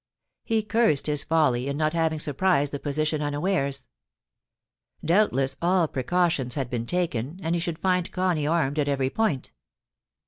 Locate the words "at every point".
8.79-9.51